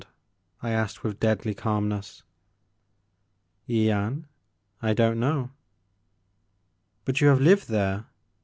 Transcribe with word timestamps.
*' 0.35 0.63
I 0.63 0.71
asked 0.71 1.03
with 1.03 1.19
deadly 1.19 1.53
calmness. 1.53 2.23
"Yian? 3.69 4.25
I 4.81 4.95
don't 4.95 5.19
know.''" 5.19 5.51
But 7.05 7.21
you 7.21 7.27
have 7.27 7.39
lived 7.39 7.69
there 7.69 8.07